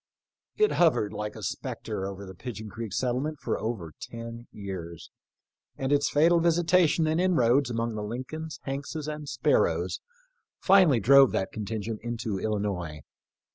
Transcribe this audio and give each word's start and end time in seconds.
It 0.57 0.71
hovered 0.71 1.13
like 1.13 1.35
a 1.35 1.43
spectre 1.43 2.07
over 2.07 2.25
the 2.25 2.33
Pig 2.33 2.59
eon 2.59 2.69
creek 2.71 2.91
settlement 2.91 3.39
for 3.39 3.59
over 3.59 3.93
ten 4.01 4.47
years, 4.51 5.11
and 5.77 5.91
its 5.91 6.09
fatal 6.09 6.39
visitation 6.39 7.05
and 7.05 7.21
inroads 7.21 7.69
among 7.69 7.93
the 7.93 8.01
Lincolns, 8.01 8.59
Hankses, 8.65 9.07
and 9.07 9.29
Sparrows 9.29 10.01
finally 10.59 10.99
drove 10.99 11.33
that 11.33 11.53
contin 11.53 11.81
gent 11.83 11.99
into 12.01 12.39
Illinois. 12.39 13.01